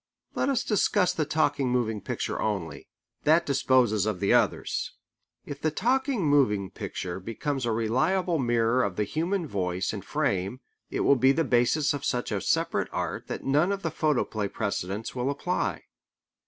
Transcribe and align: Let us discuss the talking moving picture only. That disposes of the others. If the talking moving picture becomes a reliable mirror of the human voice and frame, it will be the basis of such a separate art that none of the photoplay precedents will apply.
Let 0.33 0.49
us 0.49 0.63
discuss 0.63 1.13
the 1.13 1.25
talking 1.25 1.69
moving 1.69 2.01
picture 2.01 2.41
only. 2.41 2.87
That 3.23 3.45
disposes 3.45 4.07
of 4.07 4.19
the 4.19 4.33
others. 4.33 4.95
If 5.45 5.61
the 5.61 5.69
talking 5.69 6.25
moving 6.25 6.71
picture 6.71 7.19
becomes 7.19 7.67
a 7.67 7.71
reliable 7.71 8.39
mirror 8.39 8.81
of 8.83 8.95
the 8.95 9.03
human 9.03 9.45
voice 9.45 9.93
and 9.93 10.03
frame, 10.03 10.59
it 10.89 11.01
will 11.01 11.17
be 11.17 11.31
the 11.33 11.43
basis 11.43 11.93
of 11.93 12.03
such 12.03 12.31
a 12.31 12.41
separate 12.41 12.89
art 12.91 13.27
that 13.27 13.43
none 13.43 13.71
of 13.71 13.83
the 13.83 13.91
photoplay 13.91 14.47
precedents 14.47 15.13
will 15.13 15.29
apply. 15.29 15.83